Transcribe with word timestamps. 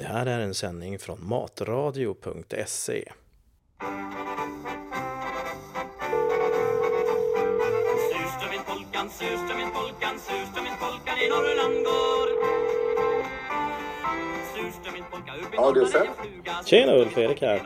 Det 0.00 0.06
här 0.06 0.26
är 0.26 0.40
en 0.40 0.54
sändning 0.54 0.98
från 0.98 1.28
matradio.se. 1.28 3.04
Surströmming 8.12 8.60
polkan, 8.66 9.10
surströmming 9.10 9.70
polkan, 9.74 10.18
surströmming 10.18 10.72
polkan 10.80 11.18
i 11.18 11.28
Norrland 11.28 11.84
går 11.84 12.28
Surströmming 14.54 15.04
polka 15.10 15.32
upp 15.34 15.54
i 15.54 15.56
Ja, 15.56 15.74
fluga 16.22 16.52
Tjena, 16.64 16.92
Ulf 16.92 17.18
Erik 17.18 17.42
här. 17.42 17.62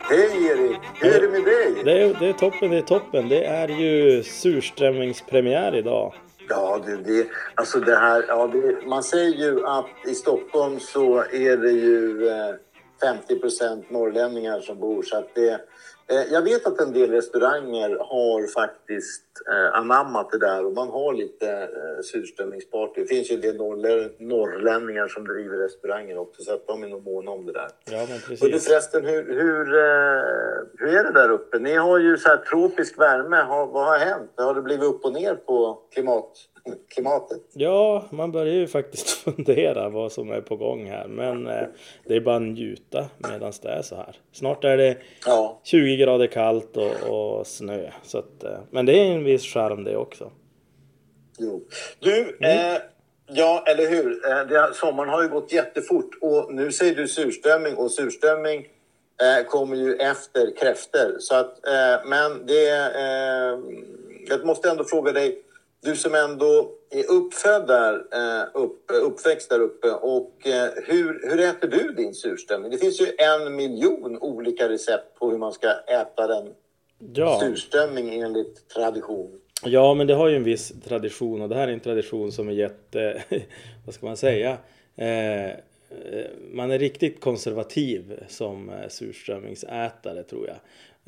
Hej 0.00 0.46
Erik! 0.46 0.78
Hur 1.00 1.14
är 1.14 1.20
det 1.20 1.28
med 1.28 1.44
dig? 1.44 1.84
Det 1.84 2.02
är, 2.02 2.14
det 2.20 2.28
är 2.28 2.32
toppen, 2.32 2.70
det 2.70 2.78
är 2.78 2.82
toppen. 2.82 3.28
Det 3.28 3.44
är 3.44 3.68
ju 3.68 4.22
surströmmingspremiär 4.22 5.76
idag. 5.76 6.14
Ja, 6.54 6.82
du, 6.86 6.96
det, 6.96 7.28
alltså 7.54 7.80
det 7.80 7.96
här, 7.96 8.24
ja, 8.28 8.46
det, 8.46 8.86
man 8.86 9.02
säger 9.02 9.34
ju 9.34 9.66
att 9.66 9.86
i 10.06 10.14
Stockholm 10.14 10.80
så 10.80 11.18
är 11.18 11.56
det 11.56 11.70
ju 11.70 12.28
eh, 12.28 12.54
50% 13.02 13.84
norrlänningar 13.88 14.60
som 14.60 14.78
bor. 14.78 15.02
Så 15.02 15.16
att 15.18 15.34
det, 15.34 15.60
jag 16.06 16.42
vet 16.42 16.66
att 16.66 16.80
en 16.80 16.92
del 16.92 17.10
restauranger 17.10 17.90
har 17.90 18.46
faktiskt 18.52 19.24
eh, 19.50 19.78
anammat 19.78 20.30
det 20.30 20.38
där 20.38 20.66
och 20.66 20.72
man 20.72 20.88
har 20.88 21.12
lite 21.14 21.50
eh, 21.52 22.02
surströmmingsparty. 22.02 23.00
Det 23.00 23.06
finns 23.06 23.30
ju 23.30 23.34
en 23.34 23.40
del 23.40 23.56
norrlä, 23.56 24.08
norrlänningar 24.18 25.08
som 25.08 25.24
driver 25.24 25.56
restauranger 25.58 26.18
också 26.18 26.42
så 26.42 26.54
att 26.54 26.66
de 26.66 26.82
är 26.82 26.88
nog 26.88 27.04
måna 27.04 27.30
om 27.30 27.46
det 27.46 27.52
där. 27.52 27.68
Ja, 27.84 28.06
men 28.08 28.16
Och 28.16 28.20
du 28.28 28.36
precis. 28.36 28.68
förresten, 28.68 29.04
hur, 29.04 29.24
hur, 29.34 29.74
eh, 29.74 30.22
hur 30.78 30.98
är 30.98 31.04
det 31.04 31.12
där 31.12 31.30
uppe? 31.30 31.58
Ni 31.58 31.74
har 31.74 31.98
ju 31.98 32.18
så 32.18 32.28
här 32.28 32.36
tropisk 32.36 32.98
värme. 33.00 33.36
Har, 33.36 33.66
vad 33.66 33.86
har 33.86 33.98
hänt? 33.98 34.30
Har 34.36 34.54
det 34.54 34.62
blivit 34.62 34.84
upp 34.84 35.04
och 35.04 35.12
ner 35.12 35.34
på 35.34 35.82
klimat, 35.94 36.30
klimatet? 36.94 37.40
Ja, 37.52 38.04
man 38.10 38.32
börjar 38.32 38.54
ju 38.54 38.66
faktiskt 38.66 39.08
fundera 39.24 39.88
vad 39.88 40.12
som 40.12 40.30
är 40.30 40.40
på 40.40 40.56
gång 40.56 40.86
här. 40.86 41.08
Men 41.08 41.46
eh, 41.46 41.66
det 42.06 42.16
är 42.16 42.20
bara 42.20 42.36
att 42.36 42.42
njuta 42.42 43.08
medan 43.18 43.52
det 43.62 43.68
är 43.68 43.82
så 43.82 43.94
här. 43.96 44.16
Snart 44.32 44.64
är 44.64 44.76
det 44.76 44.96
Ja. 45.26 45.60
20 45.64 45.96
grader 45.96 46.26
kallt 46.26 46.76
och, 46.76 47.38
och 47.38 47.46
snö. 47.46 47.90
Så 48.02 48.18
att, 48.18 48.44
eh, 48.44 48.58
men 48.70 48.86
det 48.86 48.98
är 48.98 49.04
en 49.04 49.24
viss 49.24 49.42
charm 49.42 49.84
det 49.84 49.96
också. 49.96 50.30
Jo. 51.38 51.62
Du, 51.98 52.38
eh, 52.40 52.78
ja 53.26 53.64
eller 53.66 53.90
hur? 53.90 54.30
Eh, 54.30 54.46
det, 54.46 54.74
sommaren 54.74 55.08
har 55.08 55.22
ju 55.22 55.28
gått 55.28 55.52
jättefort 55.52 56.10
och 56.20 56.54
nu 56.54 56.72
säger 56.72 56.94
du 56.94 57.08
surströmming 57.08 57.74
och 57.76 57.90
surströmming 57.90 58.68
eh, 59.22 59.46
kommer 59.46 59.76
ju 59.76 59.94
efter 59.94 60.56
kräftor. 60.56 61.16
Så 61.18 61.34
att, 61.34 61.66
eh, 61.66 62.08
men 62.08 62.46
det, 62.46 62.92
jag 64.28 64.46
måste 64.46 64.70
ändå 64.70 64.84
fråga 64.84 65.12
dig, 65.12 65.42
du 65.82 65.96
som 65.96 66.14
ändå 66.14 66.70
är 66.90 67.10
uppfödd 67.10 67.66
där, 67.66 67.94
eh, 67.94 68.48
upp, 68.54 68.90
uppväxt 69.02 69.50
där 69.50 69.60
uppe 69.60 69.90
och 69.90 70.46
eh, 70.46 70.70
hur, 70.86 71.30
hur 71.30 71.40
äter 71.40 71.68
du 71.68 71.92
din 71.92 72.14
surströmming? 72.14 72.70
Det 72.70 72.78
finns 72.78 73.00
ju 73.00 73.06
en 73.18 73.56
miljon 73.56 74.18
olika 74.18 74.68
recept 74.68 75.18
på 75.18 75.30
hur 75.30 75.38
man 75.38 75.52
ska 75.52 75.68
äta 75.72 76.26
den 76.26 76.54
Ja. 77.14 77.40
surströmming 77.40 78.20
enligt 78.20 78.68
tradition. 78.68 79.38
Ja, 79.64 79.94
men 79.94 80.06
det 80.06 80.14
har 80.14 80.28
ju 80.28 80.36
en 80.36 80.44
viss 80.44 80.72
tradition 80.88 81.42
och 81.42 81.48
det 81.48 81.54
här 81.54 81.68
är 81.68 81.72
en 81.72 81.80
tradition 81.80 82.32
som 82.32 82.48
är 82.48 82.52
jätte, 82.52 83.22
vad 83.86 83.94
ska 83.94 84.06
man 84.06 84.16
säga, 84.16 84.56
eh, 84.96 85.50
eh, 85.50 85.54
man 86.50 86.70
är 86.70 86.78
riktigt 86.78 87.20
konservativ 87.20 88.24
som 88.28 88.68
eh, 88.70 88.88
surströmmingsätare 88.88 90.22
tror 90.22 90.46
jag. 90.48 90.56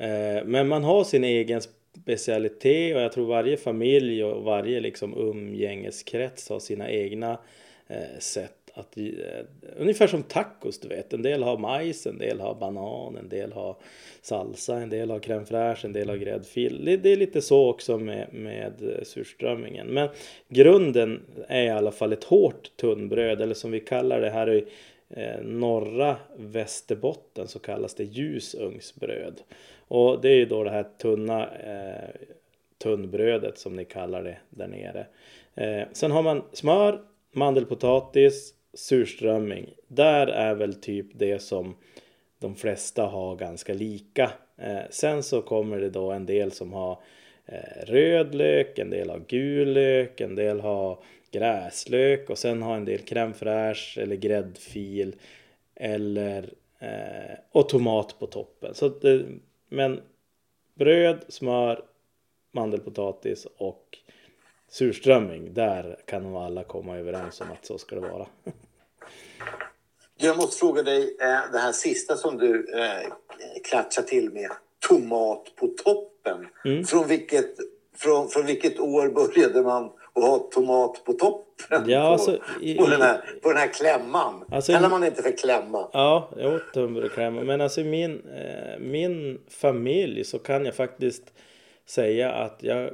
Eh, 0.09 0.43
men 0.45 0.67
man 0.67 0.83
har 0.83 1.03
sin 1.03 1.23
egen 1.23 1.61
specialitet 2.01 2.95
och 2.95 3.01
jag 3.01 3.11
tror 3.11 3.27
varje 3.27 3.57
familj 3.57 4.23
och 4.23 4.43
varje 4.43 4.79
liksom 4.79 5.17
umgängeskrets 5.17 6.49
har 6.49 6.59
sina 6.59 6.91
egna 6.91 7.39
eh, 7.87 8.19
sätt 8.19 8.65
att, 8.75 8.97
eh, 8.97 9.03
ungefär 9.77 10.07
som 10.07 10.23
tacos 10.23 10.79
du 10.79 10.87
vet. 10.87 11.13
En 11.13 11.21
del 11.21 11.43
har 11.43 11.57
majs, 11.57 12.07
en 12.07 12.17
del 12.17 12.39
har 12.39 12.55
banan, 12.55 13.17
en 13.17 13.29
del 13.29 13.53
har 13.53 13.77
salsa, 14.21 14.77
en 14.77 14.89
del 14.89 15.11
har 15.11 15.19
crème 15.19 15.45
fraîche, 15.45 15.85
en 15.85 15.93
del 15.93 16.09
har 16.09 16.17
gräddfil. 16.17 16.85
Det, 16.85 16.97
det 16.97 17.09
är 17.09 17.15
lite 17.15 17.41
så 17.41 17.69
också 17.69 17.97
med, 17.97 18.27
med 18.33 18.73
eh, 18.81 19.03
surströmmingen. 19.03 19.87
Men 19.87 20.09
grunden 20.49 21.21
är 21.47 21.63
i 21.63 21.69
alla 21.69 21.91
fall 21.91 22.13
ett 22.13 22.23
hårt 22.23 22.71
tunnbröd 22.75 23.41
eller 23.41 23.55
som 23.55 23.71
vi 23.71 23.79
kallar 23.79 24.21
det 24.21 24.29
här 24.29 24.53
i 24.53 24.65
Eh, 25.09 25.41
norra 25.41 26.17
Västerbotten 26.35 27.47
så 27.47 27.59
kallas 27.59 27.95
det 27.95 28.03
ljusugnsbröd. 28.03 29.41
Och 29.87 30.21
det 30.21 30.29
är 30.29 30.35
ju 30.35 30.45
då 30.45 30.63
det 30.63 30.69
här 30.69 30.85
tunna 30.97 31.55
eh, 31.55 32.09
tunnbrödet 32.77 33.57
som 33.57 33.75
ni 33.75 33.85
kallar 33.85 34.23
det 34.23 34.37
där 34.49 34.67
nere. 34.67 35.07
Eh, 35.55 35.87
sen 35.91 36.11
har 36.11 36.23
man 36.23 36.43
smör, 36.53 37.01
mandelpotatis, 37.31 38.53
surströmming. 38.73 39.73
Där 39.87 40.27
är 40.27 40.55
väl 40.55 40.73
typ 40.73 41.07
det 41.13 41.39
som 41.39 41.75
de 42.39 42.55
flesta 42.55 43.03
har 43.03 43.35
ganska 43.35 43.73
lika. 43.73 44.31
Eh, 44.57 44.81
sen 44.89 45.23
så 45.23 45.41
kommer 45.41 45.79
det 45.79 45.89
då 45.89 46.11
en 46.11 46.25
del 46.25 46.51
som 46.51 46.73
har 46.73 46.99
eh, 47.45 47.85
röd 47.85 48.35
lök, 48.35 48.79
en 48.79 48.89
del 48.89 49.09
har 49.09 49.21
gul 49.27 49.73
lök, 49.73 50.21
en 50.21 50.35
del 50.35 50.59
har 50.59 51.03
gräslök 51.35 52.29
och 52.29 52.37
sen 52.37 52.61
har 52.61 52.75
en 52.75 52.85
del 52.85 52.99
crème 52.99 53.33
fraîche 53.33 54.01
eller 54.01 54.15
gräddfil 54.15 55.15
eller 55.75 56.53
eh, 56.79 57.37
och 57.51 57.69
tomat 57.69 58.19
på 58.19 58.27
toppen. 58.27 58.73
Så 58.73 58.89
det, 58.89 59.25
men 59.69 60.01
bröd, 60.75 61.25
smör, 61.27 61.85
mandelpotatis 62.51 63.47
och 63.57 63.97
surströmming. 64.69 65.53
Där 65.53 65.99
kan 66.05 66.23
nog 66.23 66.35
alla 66.35 66.63
komma 66.63 66.97
överens 66.97 67.41
om 67.41 67.51
att 67.51 67.65
så 67.65 67.77
ska 67.77 67.95
det 67.95 68.01
vara. 68.01 68.27
Jag 70.17 70.37
måste 70.37 70.59
fråga 70.59 70.83
dig, 70.83 71.17
eh, 71.19 71.51
det 71.51 71.59
här 71.59 71.71
sista 71.71 72.17
som 72.17 72.37
du 72.37 72.79
eh, 72.79 73.11
klatschar 73.63 74.01
till 74.01 74.33
med, 74.33 74.51
tomat 74.87 75.55
på 75.55 75.67
toppen. 75.67 76.47
Mm. 76.65 76.83
Från, 76.83 77.07
vilket, 77.07 77.55
från, 77.95 78.29
från 78.29 78.45
vilket 78.45 78.79
år 78.79 79.09
började 79.09 79.61
man 79.61 79.91
att 80.15 80.23
ha 80.23 80.37
tomat 80.39 81.03
på 81.05 81.13
toppen? 81.13 81.89
Ja, 81.89 82.01
på, 82.01 82.07
alltså, 82.07 82.37
i- 82.61 82.75
på, 82.77 82.87
den 82.87 83.01
här, 83.01 83.21
på 83.43 83.49
den 83.49 83.57
här 83.57 83.67
klämman. 83.73 84.43
Alltså, 84.51 84.71
Kallar 84.73 84.89
man 84.89 85.03
inte 85.03 85.21
för 85.23 85.37
klämma? 85.37 85.89
Ja, 85.93 86.29
jag 86.37 86.53
åt 86.53 86.73
tunnbrödskräm. 86.73 87.35
Men 87.35 87.61
alltså 87.61 87.81
i 87.81 87.83
min, 87.83 88.21
eh, 88.35 88.79
min 88.79 89.41
familj 89.49 90.23
så 90.23 90.39
kan 90.39 90.65
jag 90.65 90.75
faktiskt 90.75 91.33
säga 91.85 92.31
att 92.31 92.57
jag 92.63 92.89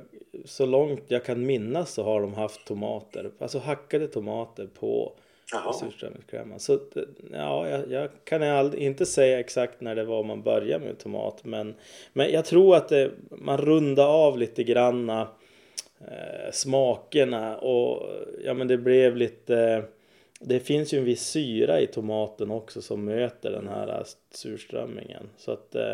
så 0.45 0.65
långt 0.65 1.03
jag 1.07 1.25
kan 1.25 1.45
minnas 1.45 1.93
så 1.93 2.03
har 2.03 2.21
de 2.21 2.33
haft 2.33 2.65
tomater, 2.67 3.31
alltså 3.39 3.59
hackade 3.59 4.07
tomater 4.07 4.67
på 4.79 5.13
Jaha. 5.53 5.73
surströmmingskräman. 5.73 6.59
Så 6.59 6.73
eh, 6.73 6.79
ja, 7.33 7.69
jag, 7.69 7.91
jag 7.91 8.09
kan 8.23 8.73
inte 8.77 9.05
säga 9.05 9.39
exakt 9.39 9.81
när 9.81 9.95
det 9.95 10.03
var 10.03 10.23
man 10.23 10.41
började 10.41 10.85
med 10.85 10.99
tomat, 10.99 11.39
men, 11.43 11.75
men 12.13 12.31
jag 12.31 12.45
tror 12.45 12.75
att 12.75 12.89
det, 12.89 13.11
man 13.29 13.57
rundar 13.57 14.07
av 14.07 14.37
lite 14.37 14.63
granna 14.63 15.27
eh, 16.07 16.51
smakerna 16.51 17.57
och 17.57 18.09
ja 18.43 18.53
men 18.53 18.67
det 18.67 18.77
blev 18.77 19.17
lite 19.17 19.83
det 20.39 20.59
finns 20.59 20.93
ju 20.93 20.97
en 20.97 21.05
viss 21.05 21.27
syra 21.27 21.79
i 21.81 21.87
tomaten 21.87 22.51
också 22.51 22.81
som 22.81 23.05
möter 23.05 23.51
den 23.51 23.67
här 23.67 24.03
surströmmingen 24.31 25.29
så 25.37 25.51
att 25.51 25.75
eh, 25.75 25.93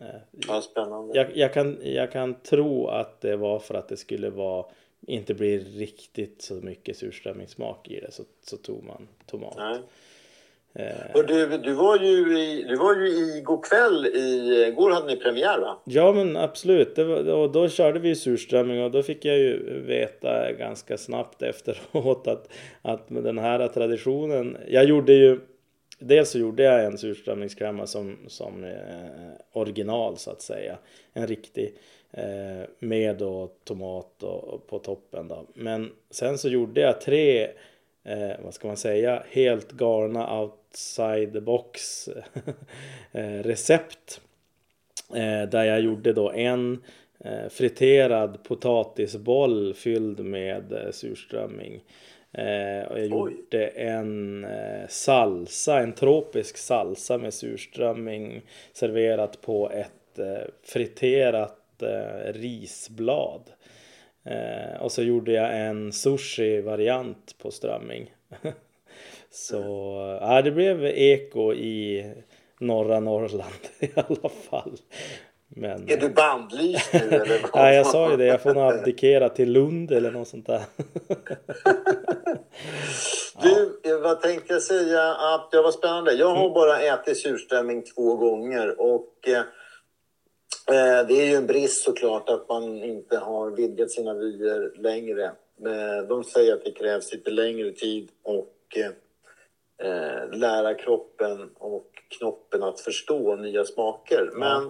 eh, 0.00 0.20
Ja, 0.48 0.60
spännande. 0.60 1.16
jag, 1.16 1.36
jag, 1.36 1.54
kan, 1.54 1.78
jag 1.82 2.12
kan 2.12 2.34
tro 2.34 2.86
att 2.86 3.20
det 3.20 3.36
var 3.36 3.58
för 3.58 3.74
att 3.74 3.88
det 3.88 3.96
skulle 3.96 4.30
vara 4.30 4.66
inte 5.06 5.34
bli 5.34 5.58
riktigt 5.58 6.42
så 6.42 6.54
mycket 6.54 6.96
surströmmingssmak 6.96 7.90
i 7.90 8.00
det 8.00 8.12
så, 8.12 8.22
så 8.42 8.56
tog 8.56 8.84
man 8.84 9.08
tomat. 9.26 9.54
Nej. 9.56 9.78
Eh, 10.74 10.86
Och 11.14 11.26
du, 11.26 11.58
du, 11.58 11.72
var 11.72 11.98
ju 11.98 12.38
i, 12.38 12.64
du 12.68 12.76
var 12.76 12.96
ju 12.96 13.06
i 13.08 13.40
går 13.44 13.62
kväll, 13.62 14.06
i, 14.06 14.64
igår 14.68 14.90
hade 14.90 15.06
ni 15.06 15.16
premiär 15.16 15.58
va? 15.58 15.78
Ja 15.84 16.12
men 16.12 16.36
absolut, 16.36 16.98
var, 16.98 17.32
och 17.32 17.52
då 17.52 17.68
körde 17.68 17.98
vi 17.98 18.14
surströmming 18.14 18.82
och 18.82 18.90
då 18.90 19.02
fick 19.02 19.24
jag 19.24 19.38
ju 19.38 19.80
veta 19.86 20.52
ganska 20.52 20.98
snabbt 20.98 21.42
efteråt 21.42 22.26
att, 22.26 22.48
att 22.82 23.10
med 23.10 23.24
den 23.24 23.38
här 23.38 23.68
traditionen, 23.68 24.56
jag 24.68 24.84
gjorde 24.84 25.12
ju 25.12 25.40
Dels 26.04 26.30
så 26.30 26.38
gjorde 26.38 26.62
jag 26.62 26.84
en 26.84 26.98
surströmmingskräma 26.98 27.86
som, 27.86 28.18
som 28.26 28.64
eh, 28.64 28.70
original 29.52 30.16
så 30.16 30.30
att 30.30 30.42
säga, 30.42 30.78
en 31.12 31.26
riktig 31.26 31.74
eh, 32.10 32.68
med 32.78 33.16
då 33.16 33.50
tomat 33.64 34.22
och, 34.22 34.44
och 34.44 34.66
på 34.66 34.78
toppen 34.78 35.28
då. 35.28 35.46
Men 35.54 35.90
sen 36.10 36.38
så 36.38 36.48
gjorde 36.48 36.80
jag 36.80 37.00
tre, 37.00 37.48
eh, 38.04 38.44
vad 38.44 38.54
ska 38.54 38.66
man 38.66 38.76
säga, 38.76 39.22
helt 39.30 39.72
galna 39.72 40.40
outside 40.40 41.32
the 41.32 41.40
box 41.40 42.08
eh, 43.12 43.42
recept 43.42 44.20
Eh, 45.14 45.48
där 45.48 45.64
jag 45.64 45.80
gjorde 45.80 46.12
då 46.12 46.30
en 46.30 46.82
eh, 47.24 47.48
friterad 47.48 48.44
potatisboll 48.44 49.74
fylld 49.74 50.20
med 50.20 50.72
eh, 50.72 50.90
surströmming. 50.90 51.84
Och 52.88 52.98
jag 52.98 53.06
gjorde 53.06 53.66
en 53.66 54.46
salsa, 54.88 55.80
en 55.80 55.92
tropisk 55.92 56.56
salsa 56.56 57.18
med 57.18 57.34
surströmming 57.34 58.42
serverat 58.72 59.40
på 59.40 59.70
ett 59.70 60.18
friterat 60.62 61.82
risblad. 62.24 63.42
Eh, 64.24 64.82
och 64.82 64.92
så 64.92 65.02
gjorde 65.02 65.32
jag 65.32 65.60
en 65.60 65.92
sushi-variant 65.92 67.34
på 67.42 67.50
strömming. 67.50 68.14
Så 69.30 69.56
ja, 70.20 70.42
det 70.42 70.50
blev 70.50 70.84
eko 70.84 71.52
i 71.54 72.06
norra 72.60 73.00
Norrland 73.00 73.54
i 73.80 73.90
alla 73.94 74.28
fall. 74.50 74.76
Men, 75.48 75.88
Är 75.90 75.96
du 75.96 76.08
bandlyst 76.08 76.92
nu 76.92 76.98
eller? 77.16 77.40
Nej, 77.54 77.76
jag 77.76 77.86
sa 77.86 78.10
ju 78.10 78.16
det. 78.16 78.24
Jag 78.24 78.42
får 78.42 78.54
nog 78.54 78.62
abdikera 78.62 79.28
till 79.28 79.52
Lund 79.52 79.92
eller 79.92 80.10
något 80.10 80.28
sånt 80.28 80.46
där. 80.46 80.62
Du, 83.42 83.80
eh, 83.90 83.98
vad 84.00 84.20
tänkte 84.20 84.52
jag 84.52 84.62
säga? 84.62 85.14
Att 85.14 85.50
det 85.50 85.62
var 85.62 85.70
spännande. 85.70 86.12
Jag 86.12 86.30
Mm. 86.30 86.42
har 86.42 86.50
bara 86.50 86.80
ätit 86.80 87.18
surströmming 87.18 87.82
två 87.84 88.16
gånger 88.16 88.80
och 88.80 89.28
eh, 89.28 89.34
eh, 89.38 89.42
det 91.08 91.20
är 91.22 91.26
ju 91.26 91.34
en 91.34 91.46
brist 91.46 91.84
såklart 91.84 92.28
att 92.28 92.48
man 92.48 92.84
inte 92.84 93.18
har 93.18 93.50
vidgat 93.50 93.90
sina 93.90 94.14
vyer 94.14 94.72
längre. 94.82 95.24
Eh, 95.66 96.08
de 96.08 96.24
säger 96.24 96.54
att 96.54 96.64
det 96.64 96.72
krävs 96.72 97.12
lite 97.12 97.30
längre 97.30 97.70
tid 97.70 98.08
och 98.22 98.56
eh, 98.76 99.88
eh, 99.88 100.30
lära 100.32 100.74
kroppen 100.74 101.50
och 101.58 101.90
knoppen 102.18 102.62
att 102.62 102.80
förstå 102.80 103.36
nya 103.36 103.64
smaker. 103.64 104.30
Men 104.34 104.64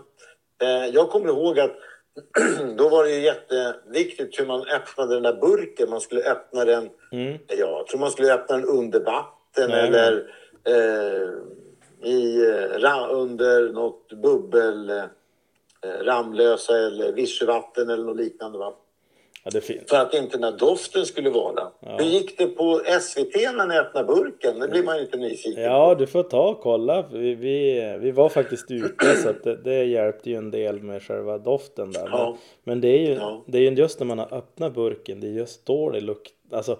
eh, 0.62 0.86
jag 0.94 1.10
kommer 1.10 1.28
ihåg 1.28 1.60
att 1.60 1.76
då 2.76 2.88
var 2.88 3.04
det 3.04 3.10
ju 3.10 3.20
jätteviktigt 3.20 4.40
hur 4.40 4.46
man 4.46 4.66
öppnade 4.68 5.14
den 5.14 5.22
där 5.22 5.40
burken. 5.40 5.90
Man 5.90 6.00
skulle 6.00 6.22
öppna 6.22 6.64
den 6.64 6.90
Mm. 7.12 7.38
Ja, 7.48 7.56
jag 7.56 7.86
tror 7.86 8.00
man 8.00 8.10
skulle 8.10 8.34
öppna 8.34 8.56
den 8.56 8.68
under 8.68 9.00
vatten 9.00 9.70
Nej, 9.70 9.86
eller 9.86 10.34
eh, 10.64 11.28
i, 12.10 12.48
eh, 12.84 13.08
under 13.10 13.72
något 13.72 14.12
bubbel, 14.12 14.90
eh, 14.90 15.04
Ramlösa 16.02 16.78
eller 16.78 17.12
Vichyvatten 17.12 17.90
eller 17.90 18.04
något 18.04 18.16
liknande. 18.16 18.58
Va? 18.58 18.74
Ja, 19.44 19.50
det 19.50 19.58
är 19.58 19.62
fint. 19.62 19.90
För 19.90 19.96
att 19.96 20.14
inte 20.14 20.36
den 20.36 20.44
här 20.44 20.58
doften 20.58 21.06
skulle 21.06 21.30
vara. 21.30 21.70
Hur 21.80 22.04
gick 22.04 22.38
det 22.38 22.46
på 22.46 22.80
SVT 23.00 23.34
när 23.34 23.66
ni 23.66 23.78
öppnade 23.78 24.06
burken? 24.06 24.58
Det 24.58 24.68
blir 24.68 24.82
man 24.82 24.96
ju 24.96 25.00
lite 25.04 25.16
nyfiken 25.16 25.62
Ja, 25.62 25.94
du 25.94 26.06
får 26.06 26.22
ta 26.22 26.48
och 26.48 26.60
kolla. 26.60 27.08
Vi, 27.12 27.34
vi, 27.34 27.96
vi 28.00 28.10
var 28.10 28.28
faktiskt 28.28 28.70
ute 28.70 29.16
så 29.16 29.28
att 29.28 29.44
det, 29.44 29.56
det 29.56 29.84
hjälpte 29.84 30.30
ju 30.30 30.36
en 30.36 30.50
del 30.50 30.82
med 30.82 31.02
själva 31.02 31.38
doften 31.38 31.92
där. 31.92 32.02
Men, 32.02 32.12
Ja. 32.12 32.36
men 32.64 32.80
det 32.80 32.88
är 32.88 32.98
ju 33.08 33.14
Ja. 33.14 33.44
det 33.46 33.58
är 33.58 33.62
ju 33.62 33.76
just 33.76 33.98
när 34.00 34.06
man 34.06 34.18
har 34.18 34.34
öppnat 34.34 34.74
burken, 34.74 35.20
det 35.20 35.26
är 35.26 35.32
just 35.32 35.66
då 35.66 35.90
det 35.90 36.00
luktar. 36.00 36.56
Alltså, 36.56 36.78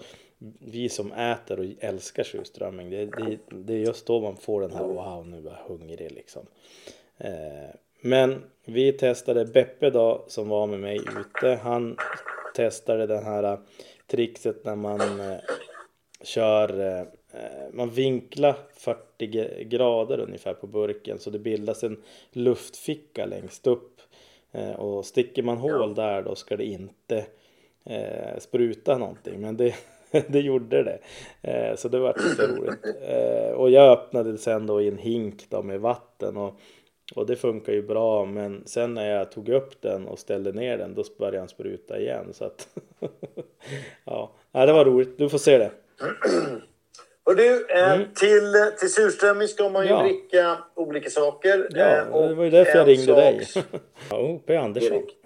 vi 0.60 0.88
som 0.88 1.12
äter 1.12 1.58
och 1.60 1.66
älskar 1.80 2.22
surströmming, 2.24 2.90
det, 2.90 3.04
det, 3.06 3.38
det 3.50 3.72
är 3.74 3.78
just 3.78 4.06
då 4.06 4.20
man 4.20 4.36
får 4.36 4.60
den 4.60 4.72
här 4.72 4.84
wow, 4.84 5.26
nu 5.26 5.36
är 5.36 5.42
jag 5.44 5.68
hungrig 5.74 6.12
liksom. 6.12 6.46
Eh, 7.18 7.30
men 8.02 8.44
vi 8.64 8.92
testade 8.92 9.44
Beppe 9.44 9.90
då 9.90 10.24
som 10.28 10.48
var 10.48 10.66
med 10.66 10.80
mig 10.80 10.96
ute. 10.96 11.58
Han 11.62 11.96
testade 12.54 13.06
den 13.06 13.24
här 13.24 13.42
eh, 13.42 13.58
trixet 14.06 14.64
när 14.64 14.76
man 14.76 15.00
eh, 15.00 15.36
kör 16.22 16.98
eh, 16.98 17.06
man 17.72 17.90
vinklar 17.90 18.56
40 18.74 19.26
g- 19.26 19.64
grader 19.64 20.20
ungefär 20.20 20.54
på 20.54 20.66
burken 20.66 21.18
så 21.18 21.30
det 21.30 21.38
bildas 21.38 21.84
en 21.84 22.02
luftficka 22.32 23.26
längst 23.26 23.66
upp. 23.66 24.00
Och 24.76 25.04
sticker 25.06 25.42
man 25.42 25.56
hål 25.56 25.94
där 25.94 26.22
då 26.22 26.34
ska 26.34 26.56
det 26.56 26.64
inte 26.64 27.24
spruta 28.38 28.98
någonting. 28.98 29.40
Men 29.40 29.56
det, 29.56 29.74
det 30.28 30.40
gjorde 30.40 30.82
det. 30.82 30.98
Så 31.76 31.88
det 31.88 31.98
var 31.98 32.14
lite 32.28 32.46
roligt. 32.46 32.84
Och 33.56 33.70
jag 33.70 33.92
öppnade 33.92 34.38
sen 34.38 34.66
då 34.66 34.82
i 34.82 34.88
en 34.88 34.98
hink 34.98 35.46
då 35.50 35.62
med 35.62 35.80
vatten. 35.80 36.36
Och, 36.36 36.54
och 37.16 37.26
det 37.26 37.36
funkar 37.36 37.72
ju 37.72 37.82
bra 37.82 38.24
men 38.24 38.62
sen 38.66 38.94
när 38.94 39.10
jag 39.10 39.32
tog 39.32 39.48
upp 39.48 39.82
den 39.82 40.06
och 40.08 40.18
ställde 40.18 40.52
ner 40.52 40.78
den 40.78 40.94
då 40.94 41.02
började 41.18 41.36
den 41.38 41.48
spruta 41.48 41.98
igen. 42.00 42.28
Så 42.32 42.44
att 42.44 42.68
ja, 44.04 44.32
Ja, 44.52 44.66
det 44.66 44.72
var 44.72 44.84
roligt. 44.84 45.18
Du 45.18 45.28
får 45.28 45.38
se 45.38 45.58
det. 45.58 45.70
Och 47.24 47.36
du, 47.36 47.66
eh, 47.66 47.98
till, 48.14 48.52
till 48.78 48.92
surströmming 48.92 49.48
ska 49.48 49.68
man 49.68 49.82
ju 49.86 49.88
Mm. 49.92 50.00
Ja. 50.00 50.08
dricka 50.12 50.58
olika 50.74 51.10
saker. 51.10 51.68
Ja, 51.70 51.84
Eh, 51.84 52.08
och 52.08 52.28
det 52.28 52.34
var 52.34 52.44
ju 52.44 52.50
därför 52.50 52.78
jag 52.78 52.88
ringde 52.88 53.06
sak- 53.06 53.16
dig. 53.16 53.46
Ja, 54.10 54.18
O.P. 54.18 54.56
Andersson. 54.56 54.92
Erik. 54.96 55.16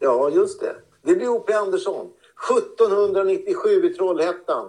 Ja, 0.00 0.30
just 0.30 0.60
det. 0.60 0.74
Det 1.02 1.14
blir 1.14 1.28
O.P. 1.28 1.52
Andersson. 1.52 2.10
1797 2.60 3.68
i 3.84 3.94
Trollhättan 3.94 4.68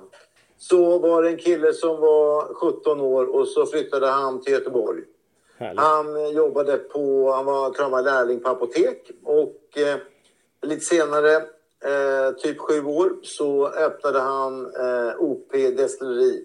så 0.57 0.99
var 0.99 1.23
det 1.23 1.29
en 1.29 1.37
kille 1.37 1.73
som 1.73 2.01
var 2.01 2.53
17 2.53 3.01
år 3.01 3.35
och 3.35 3.47
så 3.47 3.65
flyttade 3.65 4.07
han 4.07 4.41
till 4.43 4.53
Göteborg. 4.53 5.03
Härligt. 5.57 5.79
Han 5.79 6.15
eh, 6.15 6.27
jobbade 6.31 6.77
på, 6.77 7.31
han 7.31 7.45
var, 7.45 7.69
tror 7.69 7.83
han 7.83 7.91
var 7.91 8.01
lärling 8.01 8.39
på 8.39 8.49
apotek 8.49 9.11
och 9.23 9.77
eh, 9.77 9.97
lite 10.61 10.85
senare, 10.85 11.35
eh, 11.85 12.31
typ 12.37 12.57
sju 12.59 12.85
år, 12.85 13.11
så 13.23 13.67
öppnade 13.67 14.19
han 14.19 14.65
eh, 14.65 15.13
OP 15.19 15.51
Destilleri. 15.51 16.43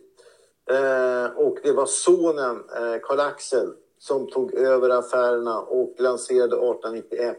Eh, 0.70 1.36
och 1.36 1.58
det 1.62 1.72
var 1.72 1.86
sonen, 1.86 2.56
eh, 2.76 3.00
Karl-Axel, 3.02 3.72
som 3.98 4.30
tog 4.30 4.54
över 4.54 4.90
affärerna 4.90 5.60
och 5.60 5.94
lanserade 5.98 6.56
1891 6.56 7.36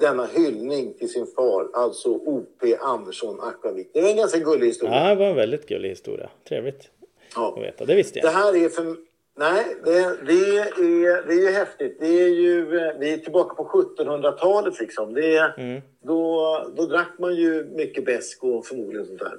denna 0.00 0.26
hyllning 0.26 0.94
till 0.94 1.12
sin 1.12 1.26
far, 1.26 1.68
alltså 1.72 2.08
O.P. 2.08 2.76
Andersson 2.80 3.40
Akvavit. 3.40 3.90
Det 3.94 4.00
är 4.00 4.10
en 4.10 4.16
ganska 4.16 4.38
gullig 4.38 4.66
historia. 4.66 4.94
Ja, 5.02 5.08
det 5.08 5.14
var 5.14 5.26
en 5.26 5.36
väldigt 5.36 5.66
gullig 5.68 5.88
historia. 5.88 6.30
Trevligt 6.48 6.90
Ja. 7.34 7.54
att 7.56 7.62
veta. 7.62 7.84
Det 7.84 7.94
visste 7.94 8.20
Det 8.20 8.26
jag. 8.26 8.30
här 8.32 8.56
är 8.56 8.68
för... 8.68 8.96
Nej, 9.36 9.76
det, 9.84 9.90
det, 10.26 10.56
är, 10.58 11.26
det 11.26 11.34
är 11.34 11.40
ju 11.40 11.50
häftigt. 11.50 11.96
Det 12.00 12.06
är 12.06 12.28
ju, 12.28 12.64
vi 12.98 13.12
är 13.12 13.18
tillbaka 13.18 13.54
på 13.54 13.64
1700-talet 13.98 14.80
liksom. 14.80 15.14
Det, 15.14 15.54
Mm. 15.58 15.80
då, 16.02 16.70
då 16.76 16.86
drack 16.86 17.18
man 17.18 17.34
ju 17.36 17.64
mycket 17.64 18.04
besk 18.04 18.44
och 18.44 18.66
förmodligen 18.66 19.06
sånt 19.06 19.18
där. 19.20 19.38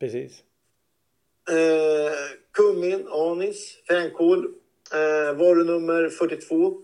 Precis. 0.00 0.42
Eh, 1.50 2.12
kummin, 2.52 3.08
anis, 3.10 3.78
fänkål. 3.88 4.44
Eh, 4.92 5.36
varunummer 5.38 6.08
42. 6.08 6.80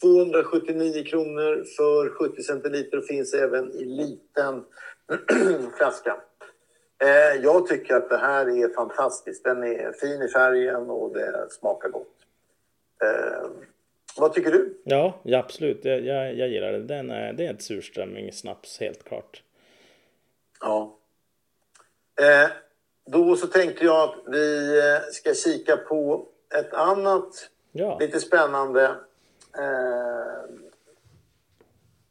279 0.00 1.04
kronor 1.04 1.64
för 1.76 2.08
70 2.08 2.42
centiliter 2.42 2.98
och 2.98 3.04
finns 3.04 3.34
även 3.34 3.70
i 3.72 3.84
liten 3.84 4.64
flaska. 5.78 6.16
Eh, 7.04 7.42
jag 7.42 7.66
tycker 7.66 7.94
att 7.94 8.08
det 8.08 8.16
här 8.16 8.64
är 8.64 8.74
fantastiskt. 8.74 9.44
Den 9.44 9.62
är 9.62 9.92
fin 9.92 10.22
i 10.22 10.28
färgen 10.28 10.90
och 10.90 11.12
det 11.12 11.46
smakar 11.50 11.88
gott. 11.88 12.16
Eh, 13.02 13.50
vad 14.16 14.32
tycker 14.32 14.50
du? 14.50 14.80
Ja, 14.84 15.20
ja 15.22 15.38
absolut. 15.38 15.84
Jag, 15.84 16.00
jag, 16.00 16.34
jag 16.34 16.48
gillar 16.48 16.72
det. 16.72 16.82
Den 16.82 17.10
är, 17.10 17.32
det 17.32 17.46
är 17.46 17.54
ett 17.54 17.62
surströmmingssnaps 17.62 18.80
helt 18.80 19.04
klart. 19.04 19.42
Ja. 20.60 20.98
Eh, 22.20 22.50
då 23.06 23.36
så 23.36 23.46
tänkte 23.46 23.84
jag 23.84 24.08
att 24.08 24.14
vi 24.26 24.80
ska 25.12 25.34
kika 25.34 25.76
på 25.76 26.28
ett 26.58 26.74
annat 26.74 27.50
Ja, 27.76 27.98
lite 27.98 28.20
spännande 28.20 28.84
eh, 29.58 30.44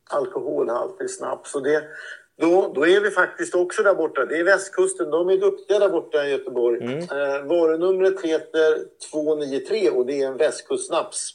alkoholhaltig 0.09 1.09
snaps. 1.09 1.55
Och 1.55 1.63
det, 1.63 1.83
då, 2.41 2.71
då 2.75 2.87
är 2.87 3.01
vi 3.01 3.11
faktiskt 3.11 3.55
också 3.55 3.83
där 3.83 3.95
borta. 3.95 4.25
Det 4.25 4.37
är 4.39 4.43
västkusten. 4.43 5.09
De 5.09 5.29
är 5.29 5.37
duktiga 5.37 5.79
där 5.79 5.89
borta 5.89 6.25
i 6.25 6.31
Göteborg. 6.31 6.83
Eh, 6.83 7.45
varunumret 7.45 8.21
heter 8.21 8.77
293 9.11 9.89
och 9.89 10.05
det 10.05 10.21
är 10.21 10.27
en 10.27 10.37
västkustsnaps. 10.37 11.29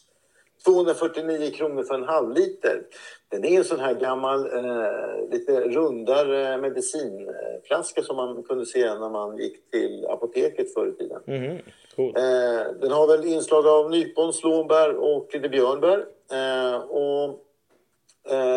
249 0.65 1.51
kronor 1.51 1.83
för 1.83 1.95
en 1.95 2.05
halv 2.05 2.35
liter. 2.35 2.83
Den 3.29 3.45
är 3.45 3.59
en 3.59 3.65
sån 3.65 3.81
här 3.81 3.95
gammal, 3.95 4.41
eh, 4.47 5.31
lite 5.31 5.61
rundare 5.61 6.59
medicinflaska 6.59 8.03
som 8.03 8.17
man 8.17 8.43
kunde 8.43 8.67
se 8.67 8.95
när 8.95 9.11
man 9.11 9.39
gick 9.39 9.71
till 9.71 10.07
apoteket 10.07 10.75
förr 10.75 10.87
i 10.87 10.93
tiden. 10.93 11.21
mhm, 11.27 11.59
cool. 11.97 12.17
Eh, 12.17 12.73
den 12.81 12.93
har 12.93 13.07
väl 13.07 13.27
inslag 13.27 13.67
av 13.67 13.91
nypon, 13.91 14.33
slånbär 14.33 14.95
och 14.97 15.29
lite 15.33 15.49
björnbär. 15.49 16.05
Eh, 16.33 16.77
och 16.81 17.25
eh, 17.25 17.35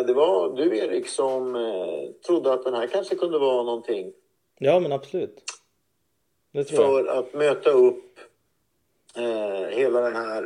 det 0.08 0.14
var 0.14 0.56
du 0.56 0.78
Erik 0.78 1.08
som 1.08 1.56
eh, 1.56 2.12
trodde 2.26 2.54
att 2.54 2.64
den 2.64 2.74
här 2.74 2.88
kanske 2.88 3.16
kunde 3.16 3.40
vara 3.40 3.64
någonting 3.64 4.14
Ja, 4.64 4.80
men 4.80 4.92
absolut. 4.92 5.44
Det 6.54 6.64
tror 6.64 6.82
jag. 6.82 7.06
för 7.06 7.20
att 7.20 7.34
möta 7.34 7.70
upp 7.70 8.20
eh, 9.16 9.78
hela 9.78 10.02
den 10.02 10.16
här... 10.16 10.44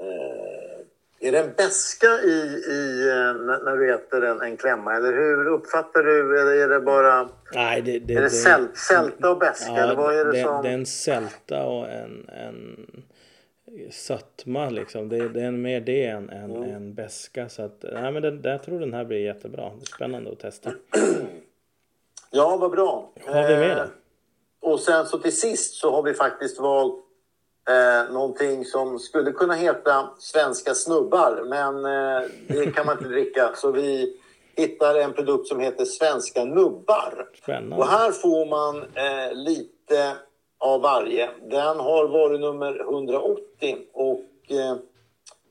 Eh, 0.00 1.26
är 1.28 1.32
det 1.32 1.38
en 1.38 1.52
beska 1.56 2.06
i, 2.06 2.62
i, 2.70 3.08
eh, 3.08 3.34
när, 3.64 3.76
du 3.76 3.94
äter 3.94 4.24
en, 4.24 4.40
en 4.40 4.56
klämma? 4.56 4.94
Eller 4.94 5.12
hur 5.12 5.48
uppfattar 5.48 6.02
du? 6.02 6.40
Eller 6.40 6.52
är 6.52 6.68
det 6.68 6.80
bara 6.80 7.28
Nej, 7.54 7.82
det, 7.82 7.98
det, 7.98 8.14
är 8.14 8.22
det 8.22 8.30
säl, 8.30 8.68
sälta 8.74 9.30
och 9.30 9.38
beska? 9.38 9.72
Ja, 9.72 9.78
eller 9.78 9.96
vad 9.96 10.16
är 10.16 10.24
det, 10.24 10.32
det, 10.32 10.42
som... 10.42 10.62
det 10.62 10.68
är 10.68 10.74
en 10.74 10.86
sälta 10.86 11.64
och 11.64 11.88
en, 11.88 12.28
en 12.28 12.86
sötma 13.90 14.70
liksom. 14.70 15.08
Det, 15.08 15.28
det 15.28 15.42
är 15.42 15.50
mer 15.50 15.80
det 15.80 16.04
än 16.06 16.30
en, 16.30 16.56
Mm. 16.56 16.70
en 16.74 16.94
beska. 16.94 17.48
Så 17.48 17.62
att, 17.62 17.84
nej, 17.92 18.12
men 18.12 18.42
det, 18.42 18.50
jag 18.50 18.62
tror 18.62 18.80
den 18.80 18.94
här 18.94 19.04
blir 19.04 19.18
jättebra. 19.18 19.62
Det 19.62 19.82
är 19.82 19.94
spännande 19.96 20.32
att 20.32 20.38
testa. 20.40 20.72
Ja, 22.30 22.56
vad 22.56 22.70
bra. 22.70 23.12
Har 23.26 23.48
vi 23.48 23.56
med 23.56 23.78
Eh? 23.78 23.84
Och 24.60 24.80
sen 24.80 25.06
så 25.06 25.18
till 25.18 25.36
sist 25.40 25.74
så 25.74 25.90
har 25.90 26.02
vi 26.02 26.14
faktiskt 26.14 26.60
valt 26.60 26.94
eh, 27.70 28.12
någonting 28.14 28.64
som 28.64 28.98
skulle 28.98 29.32
kunna 29.32 29.54
heta 29.54 30.10
svenska 30.18 30.74
snubbar. 30.74 31.42
Men 31.48 31.84
eh, 31.84 32.28
det 32.48 32.72
kan 32.74 32.86
man 32.86 32.98
inte 32.98 33.08
dricka. 33.08 33.50
Så 33.56 33.70
vi 33.70 34.16
hittar 34.56 34.94
en 34.94 35.12
produkt 35.12 35.48
som 35.48 35.60
heter 35.60 35.84
svenska 35.84 36.44
nubbar. 36.44 37.28
Spännande. 37.42 37.76
Och 37.76 37.86
här 37.86 38.10
får 38.10 38.46
man 38.46 38.76
eh, 38.76 39.34
lite 39.34 40.16
av 40.58 40.80
varje. 40.80 41.30
Den 41.42 41.80
har 41.80 42.08
varunummer 42.08 42.80
180 42.80 43.76
och 43.92 44.24
eh, 44.48 44.76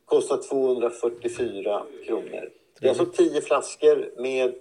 kostar 0.05 0.37
244 0.49 1.83
kronor. 2.05 2.49
Det 2.79 2.85
är 2.85 2.89
alltså 2.89 3.05
10 3.05 3.41
flaskor 3.41 4.21
med 4.21 4.55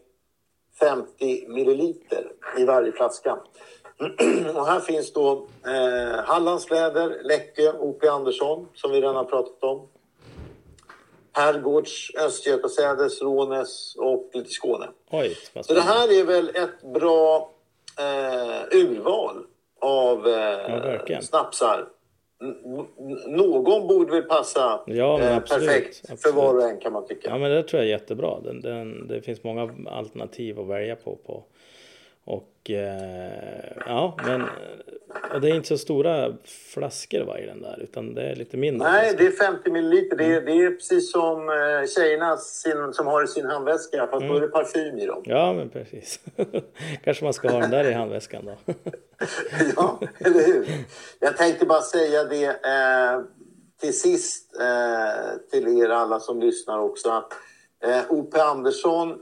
50 0.80 1.48
milliliter 1.48 2.32
i 2.58 2.64
varje 2.64 2.92
flaska. 2.92 3.38
Och 4.54 4.66
här 4.66 4.80
finns 4.80 5.12
då 5.12 5.46
eh, 5.66 6.24
Hallandsläder, 6.24 7.20
Läckö, 7.24 7.72
O.P. 7.78 8.08
Andersson 8.08 8.68
som 8.74 8.90
vi 8.90 9.00
redan 9.00 9.16
har 9.16 9.24
pratat 9.24 9.64
om. 9.64 9.88
Herrgårds, 11.32 12.10
Östgötasädes, 12.14 13.22
Rånes 13.22 13.96
och 13.96 14.30
lite 14.32 14.50
Skåne. 14.50 14.88
Oj, 15.10 15.36
Så 15.60 15.74
det 15.74 15.80
här 15.80 16.20
är 16.20 16.24
väl 16.24 16.48
ett 16.48 16.82
bra 16.94 17.50
eh, 17.98 18.78
urval 18.78 19.44
av 19.84 20.18
eh, 20.26 20.80
verkligen. 20.82 21.22
snapsar. 21.22 21.86
N- 22.42 22.86
någon 23.26 23.88
borde 23.88 24.12
väl 24.12 24.22
passa 24.22 24.80
Ja, 24.86 25.20
eh, 25.20 25.36
absolut, 25.36 25.66
perfekt 25.66 26.06
för 26.06 26.12
absolut. 26.12 26.36
var 26.36 26.54
och 26.54 26.62
en 26.62 26.80
kan 26.80 26.92
man 26.92 27.06
tycka. 27.06 27.28
Ja 27.30 27.38
men 27.38 27.50
det 27.50 27.62
tror 27.62 27.82
jag 27.82 27.86
är 27.86 27.92
jättebra. 27.92 28.40
Den, 28.40 28.60
den, 28.60 29.08
det 29.08 29.22
finns 29.22 29.44
många 29.44 29.74
alternativ 29.90 30.60
att 30.60 30.66
välja 30.66 30.96
på. 30.96 31.16
på. 31.26 31.44
Och 32.24 32.70
eh, 32.70 33.72
ja, 33.86 34.16
men 34.26 34.42
och 35.34 35.40
det 35.40 35.48
är 35.50 35.54
inte 35.54 35.68
så 35.68 35.78
stora 35.78 36.32
flaskor 36.74 37.20
va, 37.24 37.38
i 37.38 37.46
den 37.46 37.62
där 37.62 37.78
utan 37.82 38.14
det 38.14 38.22
är 38.22 38.34
lite 38.36 38.56
mindre. 38.56 38.90
Nej, 38.92 39.00
flaskor. 39.00 39.18
det 39.18 39.26
är 39.26 39.30
50 39.52 39.70
milliliter. 39.70 40.16
Det 40.16 40.24
är, 40.24 40.30
Mm. 40.40 40.44
det 40.44 40.64
är 40.64 40.70
precis 40.70 41.12
som 41.12 41.48
eh, 41.48 41.86
tjejerna 41.96 42.36
sin, 42.36 42.92
som 42.92 43.06
har 43.06 43.24
i 43.24 43.26
sin 43.26 43.46
handväska, 43.46 44.06
fast 44.06 44.22
Mm. 44.22 44.28
då 44.28 44.36
är 44.36 44.40
det 44.40 44.48
parfym 44.48 44.98
i 44.98 45.06
dem. 45.06 45.22
Ja 45.26 45.52
men 45.52 45.68
precis. 45.70 46.20
Kanske 47.04 47.24
man 47.24 47.32
ska 47.32 47.48
ha 47.50 47.60
den 47.60 47.70
där 47.70 47.90
i 47.90 47.92
handväskan 47.92 48.44
då. 48.46 48.74
ja, 49.76 50.00
eller 50.18 50.46
hur? 50.46 50.68
Jag 51.18 51.36
tänkte 51.36 51.66
bara 51.66 51.82
säga 51.82 52.24
det 52.24 52.44
eh, 52.46 53.20
till 53.80 53.98
sist 54.00 54.56
eh, 54.60 55.50
till 55.50 55.78
er 55.82 55.88
alla 55.88 56.20
som 56.20 56.40
lyssnar 56.40 56.78
också. 56.78 57.10
att 57.10 57.32
Eh, 57.84 58.02
O.P. 58.08 58.40
Andersson 58.40 59.18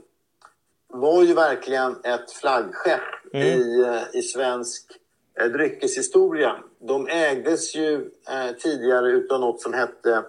var 0.87 1.23
ju 1.23 1.33
verkligen 1.33 1.95
ett 2.03 2.31
flaggskepp 2.31 3.35
i, 3.35 3.81
eh, 3.81 4.01
i 4.19 4.21
svensk 4.21 4.91
eh, 5.39 5.45
dryckeshistoria. 5.47 6.55
De 6.79 7.07
ägdes 7.07 7.75
ju 7.75 7.95
eh, 8.29 8.55
tidigare 8.59 9.11
utav 9.11 9.39
något 9.39 9.61
som 9.61 9.73
hette 9.73 10.23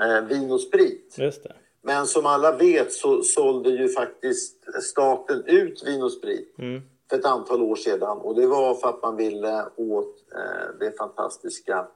eh, 0.00 0.20
Vin 0.24 0.50
och 0.52 0.60
Sprit. 0.60 1.14
Just 1.18 1.42
det. 1.42 1.54
Men 1.82 2.06
som 2.06 2.26
alla 2.26 2.56
vet 2.56 2.92
så 2.92 3.22
sålde 3.22 3.70
ju 3.70 3.88
faktiskt 3.88 4.82
staten 4.82 5.42
ut 5.46 5.82
Vin 5.86 6.02
och 6.02 6.12
Sprit 6.12 6.54
Mm. 6.58 6.82
för 7.10 7.18
ett 7.18 7.24
antal 7.24 7.62
år 7.62 7.76
sedan. 7.76 8.18
Och 8.18 8.34
det 8.40 8.46
var 8.46 8.74
för 8.74 8.88
att 8.88 9.02
man 9.02 9.16
ville 9.16 9.64
åt 9.76 10.16
eh, 10.34 10.78
det 10.80 10.98
fantastiska 10.98 11.86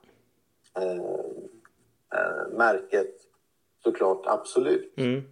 eh, 0.76 0.93
eh, 2.19 2.49
märket 2.57 3.14
såklart 3.85 4.23
Absolut. 4.26 4.95
Mm. 4.97 5.23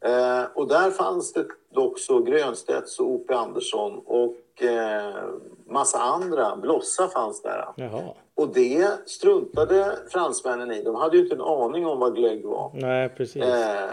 Eh, 0.00 0.44
och 0.54 0.68
där 0.68 0.90
fanns 0.90 1.32
det 1.32 1.46
också 1.74 2.18
Grönstedts 2.20 3.00
och 3.00 3.06
O.P. 3.10 3.34
Andersson 3.34 4.02
och 4.06 4.36
eh, 4.62 5.24
massa 5.66 5.98
andra. 5.98 6.56
Blossa 6.56 7.08
fanns 7.08 7.42
där. 7.42 7.68
Jaha. 7.76 8.02
Och 8.34 8.48
det 8.48 9.08
struntade 9.08 9.98
fransmännen 10.08 10.72
i. 10.72 10.82
De 10.82 10.94
hade 10.94 11.16
ju 11.16 11.22
inte 11.22 11.34
en 11.34 11.40
aning 11.40 11.86
om 11.86 11.98
vad 11.98 12.14
glögg 12.14 12.44
var. 12.46 12.70
Nej 12.74 13.08
precis. 13.08 13.42
Eh, 13.42 13.90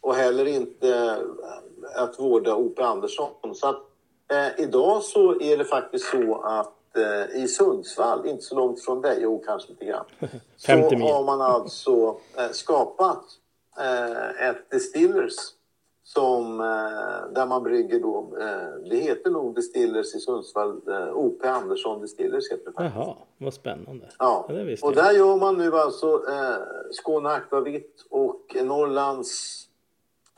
och 0.00 0.14
heller 0.14 0.46
inte 0.46 0.88
eh, 0.94 2.02
att 2.02 2.18
vårda 2.20 2.54
O.P. 2.54 2.82
Andersson. 2.82 3.54
Så 3.54 3.68
att, 3.68 3.80
eh, 4.32 4.64
idag 4.64 5.02
så 5.02 5.40
är 5.40 5.56
det 5.56 5.64
faktiskt 5.64 6.10
så 6.10 6.40
att 6.42 6.96
eh, 6.96 7.42
i 7.42 7.48
Sundsvall, 7.48 8.26
inte 8.26 8.42
så 8.42 8.54
långt 8.54 8.84
från 8.84 9.00
dig, 9.00 9.18
jo 9.20 9.42
kanske 9.46 9.68
lite 9.72 9.84
grann, 9.84 10.04
50 10.66 10.98
så 10.98 11.06
har 11.14 11.24
man 11.24 11.40
alltså 11.40 12.16
eh, 12.36 12.50
skapat 12.52 13.24
ett 14.40 14.70
distillers 14.70 15.32
som, 16.06 16.60
eh, 16.60 17.32
där 17.34 17.46
man 17.46 17.62
brygger 17.62 18.00
då, 18.00 18.36
eh, 18.40 18.88
det 18.90 18.96
heter 18.96 19.30
nog 19.30 19.54
Distillers 19.54 20.14
i 20.14 20.18
Sundsvall, 20.20 20.80
eh, 20.88 21.16
O.P. 21.16 21.48
Andersson 21.48 22.00
Distillers 22.00 22.52
heter 22.52 22.64
det 22.66 22.72
faktiskt. 22.72 22.96
Jaha, 23.06 23.16
vad 23.38 23.54
spännande. 23.54 24.08
Ja, 24.18 24.46
Ja, 24.48 24.76
och 24.82 24.94
där 24.94 25.12
gör 25.12 25.36
man 25.36 25.58
nu 25.58 25.76
alltså 25.76 26.06
eh, 26.28 26.56
Skåne 26.90 27.28
Akvavit 27.28 28.06
och 28.10 28.56
Norrlands 28.64 29.60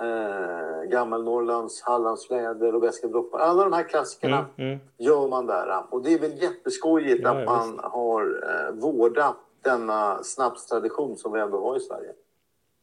eh, 0.02 0.88
Gammal 0.90 1.24
Norrlands 1.24 1.82
Hallandsläder 1.82 2.74
och 2.74 2.82
Väska 2.82 3.08
droppar. 3.08 3.38
Alla 3.38 3.64
de 3.64 3.72
här 3.72 3.82
klassikerna 3.88 4.46
Mm, 4.56 4.70
mm. 4.72 4.78
gör 4.98 5.28
man 5.28 5.46
där. 5.46 5.82
Och 5.90 6.02
det 6.02 6.14
är 6.14 6.18
väl 6.18 6.42
jätteskojigt 6.42 7.20
Ja, 7.22 7.30
att 7.30 7.44
man 7.46 7.80
har 7.82 8.22
eh, 8.50 8.74
vårdat 8.74 9.36
denna 9.62 10.22
snapstradition 10.22 11.16
som 11.16 11.32
vi 11.32 11.40
ändå 11.40 11.60
har 11.60 11.76
i 11.76 11.80
Sverige. 11.80 12.12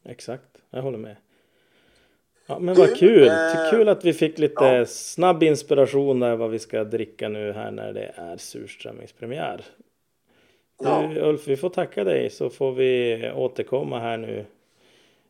Exakt, 0.06 0.58
jag 0.70 0.82
håller 0.82 0.98
med. 0.98 1.16
Ja, 2.46 2.60
men 2.60 2.76
vad 2.76 2.96
kul! 2.96 3.28
eh, 3.28 3.70
Kul 3.72 3.90
att 3.90 4.06
vi 4.06 4.14
fick 4.14 4.40
lite 4.40 4.66
ja. 4.66 4.86
snabb 4.86 5.44
inspiration 5.44 6.20
där 6.20 6.36
vad 6.36 6.50
vi 6.50 6.60
ska 6.60 6.84
dricka 6.84 7.30
nu 7.30 7.52
här 7.52 7.72
när 7.72 7.94
det 7.94 8.12
är 8.16 8.38
surströmmingspremiär. 8.38 9.66
Ja. 10.84 11.12
Du, 11.14 11.22
Ulf, 11.22 11.48
vi 11.48 11.58
får 11.58 11.70
tacka 11.70 12.04
dig 12.04 12.30
så 12.30 12.50
får 12.50 12.72
vi 12.72 13.32
återkomma 13.36 14.00
här 14.00 14.18
nu 14.18 14.46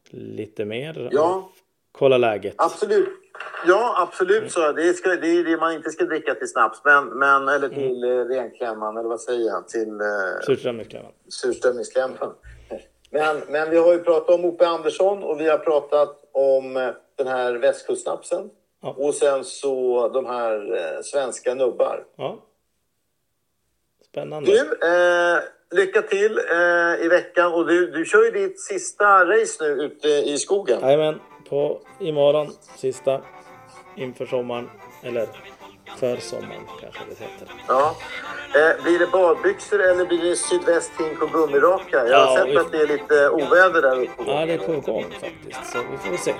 lite 0.10 0.65
mer 0.65 1.10
Ja. 1.12 1.50
kolla 1.91 2.17
läget. 2.17 2.53
Absolut. 2.58 3.10
Ja, 3.67 3.96
absolut 4.10 4.51
så. 4.51 4.72
Det, 4.72 4.93
ska, 4.93 5.10
det 5.10 5.27
är 5.27 5.43
det 5.43 5.58
man 5.58 5.74
inte 5.74 5.89
ska 5.89 6.05
dricka 6.05 6.36
till 6.36 6.48
snaps, 6.48 6.82
men, 6.84 7.08
men, 7.08 7.48
eller 7.48 7.70
till 7.70 8.03
mm. 8.03 8.27
renklämman, 8.27 8.98
eller 8.98 9.10
vad 9.10 9.22
säger 9.22 9.48
jag? 9.48 9.67
Till 9.67 9.89
eh, 9.89 10.46
Surströmmingsklämman. 10.46 11.12
surströmmingsklämman. 11.27 12.34
Men, 13.13 13.41
men 13.50 13.70
vi 13.70 13.77
har 13.77 13.93
ju 13.93 14.00
pratat 14.00 14.29
om 14.29 14.46
O.P. 14.46 14.65
Andersson 14.65 15.24
och 15.24 15.39
vi 15.39 15.50
har 15.50 15.58
pratat 15.58 16.29
om 16.32 16.77
eh, 16.77 16.89
den 17.15 17.27
här 17.27 17.53
västkustsnapsen. 17.53 18.50
Ja. 18.82 18.96
Och 18.98 19.13
sen 19.13 19.43
så 19.43 20.08
de 20.10 20.25
här 20.25 20.75
eh, 20.75 21.01
svenska 21.01 21.53
nubbar. 21.53 22.05
Ja. 22.15 22.39
Spännande. 24.05 24.51
Du, 24.51 24.60
eh, 24.88 25.39
lycka 25.72 26.01
till 26.01 26.38
eh, 26.38 27.05
i 27.05 27.08
veckan. 27.08 27.53
Och 27.53 27.67
du, 27.67 27.91
du 27.91 28.05
kör 28.05 28.24
ju 28.24 28.32
ditt 28.32 28.62
sista 28.62 29.25
race 29.25 29.63
nu 29.63 29.70
ute 29.70 30.08
i 30.08 30.38
skogen. 30.38 30.79
Jajamän, 30.82 31.20
på 31.50 31.82
imorgon 32.00 32.51
sista 32.77 33.22
inför 33.98 34.25
sommaren. 34.25 34.70
Eller 35.03 35.27
för 36.00 36.17
sommaren 36.17 36.62
kanske 36.81 37.00
det 37.09 37.23
heter. 37.25 37.47
Ja. 37.67 37.95
Eh, 38.55 38.83
blir 38.83 39.00
det 39.00 39.07
badbyxor 39.07 39.79
eller 39.81 40.05
blir 40.05 40.29
det 40.29 40.35
sydvästhink 40.35 41.21
och 41.21 41.29
gummiraka? 41.31 42.07
Jag 42.07 42.17
har 42.17 42.38
Ja, 42.38 42.38
sett 42.38 42.47
vi- 42.53 42.57
att 42.57 42.71
det 42.71 42.77
är 42.77 42.88
lite 42.88 43.29
oväder 43.29 43.81
där 43.81 44.01
uppe. 44.01 44.23
Ja, 44.27 44.45
det 44.45 44.53
är 44.53 44.57
på 44.57 44.71
gång 44.91 45.05
faktiskt. 45.12 45.71
Så 45.71 45.77
vi 45.91 45.97
får 46.09 46.17
se. 46.17 46.33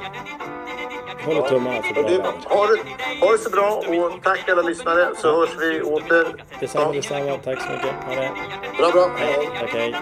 Håller 1.26 1.42
tummarna 1.42 1.82
för 1.82 1.94
bra 1.94 2.04
du, 2.10 2.16
ha, 2.50 2.68
det, 2.68 2.80
ha 3.26 3.32
det 3.32 3.38
så 3.38 3.50
bra 3.50 3.70
och 3.88 4.24
tack 4.24 4.50
alla 4.50 4.62
lyssnare 4.62 5.08
så 5.18 5.40
hörs 5.40 5.50
vi 5.60 5.82
åter. 5.82 6.44
Detsamma, 6.60 6.86
Ja, 6.86 6.92
detsamma. 6.94 7.38
Tack 7.44 7.62
så 7.62 7.72
mycket. 7.72 7.90
Ha 8.08 8.16
det. 8.16 8.32
Bra, 8.78 8.92
bra. 8.92 9.10
Hej. 9.18 9.50
Tack, 9.60 9.70
hej. 9.74 9.96